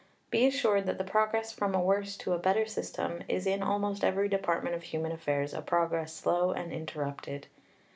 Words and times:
Be 0.31 0.47
assured 0.47 0.87
that 0.87 0.97
the 0.97 1.03
progress 1.03 1.51
from 1.51 1.75
a 1.75 1.79
worse 1.79 2.17
to 2.17 2.33
a 2.33 2.39
better 2.39 2.65
system 2.65 3.21
is 3.27 3.45
in 3.45 3.61
almost 3.61 4.03
every 4.03 4.29
department 4.29 4.73
of 4.75 4.81
human 4.81 5.11
affairs 5.11 5.53
a 5.53 5.61
progress 5.61 6.11
slow 6.11 6.49
and 6.53 6.73
interrupted. 6.73 7.45